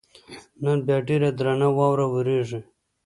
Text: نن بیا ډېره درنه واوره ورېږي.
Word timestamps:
نن 0.63 0.77
بیا 0.85 0.97
ډېره 1.07 1.29
درنه 1.39 1.67
واوره 1.77 2.05
ورېږي. 2.09 2.59